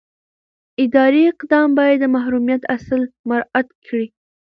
[0.83, 4.07] اداري اقدام باید د محرمیت اصل مراعات کړي.